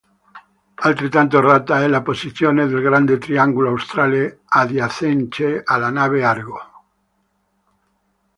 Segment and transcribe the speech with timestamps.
[0.81, 6.59] Altrettanto errata è la posizione del grande triangolo australe adiacente alla Nave Argo.